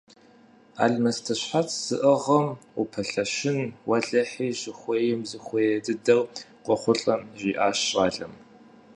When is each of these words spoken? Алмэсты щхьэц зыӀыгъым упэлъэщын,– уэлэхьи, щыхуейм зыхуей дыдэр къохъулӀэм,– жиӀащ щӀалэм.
Алмэсты 0.83 1.33
щхьэц 1.39 1.69
зыӀыгъым 1.85 2.47
упэлъэщын,– 2.81 3.59
уэлэхьи, 3.87 4.57
щыхуейм 4.59 5.19
зыхуей 5.29 5.73
дыдэр 5.85 6.19
къохъулӀэм,– 6.65 7.21
жиӀащ 7.39 7.77
щӀалэм. 7.87 8.33